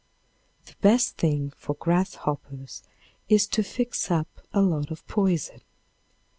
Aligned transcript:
The 0.65 0.73
best 0.81 1.17
thing 1.17 1.51
for 1.57 1.75
grasshoppers 1.75 2.81
is 3.29 3.45
to 3.49 3.61
fix 3.61 4.09
up 4.09 4.41
a 4.51 4.59
lot 4.59 4.89
of 4.89 5.05
poison. 5.07 5.61